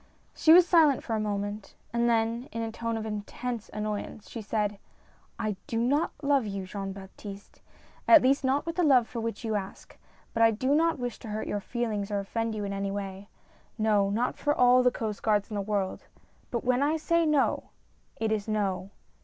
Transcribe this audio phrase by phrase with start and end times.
[0.33, 4.41] She was silent for a moment, and then, in a tone of intense annoyance, she
[4.41, 4.79] said:
[5.37, 7.61] "I do not love you, Jean Baptiste,
[8.07, 9.95] at least not with the love for which you ask;
[10.33, 13.29] but I do not v^ish to hurt your feelings or offend you in any way.
[13.77, 16.05] No, not for all the Coast Guards in the world,
[16.49, 17.69] but when I say no,
[18.15, 18.89] it is no.